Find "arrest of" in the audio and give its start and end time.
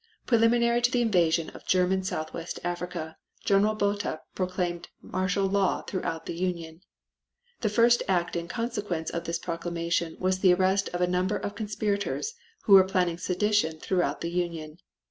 10.55-11.01